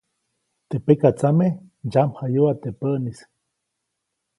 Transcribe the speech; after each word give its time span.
Teʼ 0.69 0.83
pekatsame 0.85 1.47
ndsyamjayuʼa 1.85 2.53
teʼ 2.61 2.75
päʼnis. 2.79 3.19